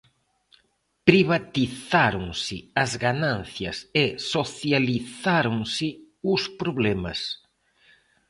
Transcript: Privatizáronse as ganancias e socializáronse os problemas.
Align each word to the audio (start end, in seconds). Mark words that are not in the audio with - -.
Privatizáronse 1.07 2.57
as 2.83 2.91
ganancias 3.05 3.77
e 4.03 4.05
socializáronse 4.33 5.87
os 6.33 6.41
problemas. 6.61 7.19